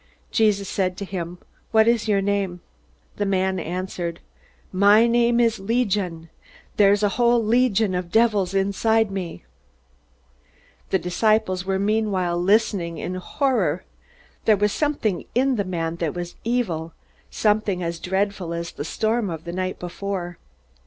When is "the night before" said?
19.43-20.39